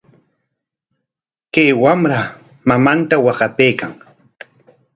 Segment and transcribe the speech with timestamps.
[1.51, 2.19] Chay wamra
[2.67, 3.91] mamanta waqapaykan.